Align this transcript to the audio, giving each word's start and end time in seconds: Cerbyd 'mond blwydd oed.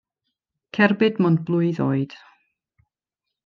Cerbyd 0.77 1.21
'mond 1.25 1.43
blwydd 1.51 1.83
oed. 1.87 2.19